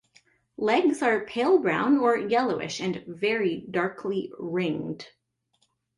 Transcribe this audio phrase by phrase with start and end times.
[0.57, 5.07] Legs are pale brown or yellowish and very darkly ringed.